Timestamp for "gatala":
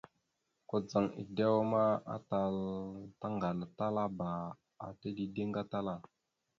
5.55-5.95